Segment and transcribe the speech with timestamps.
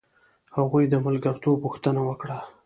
[0.57, 2.39] هغوی د ملګرتوب غوښتنه وکړه.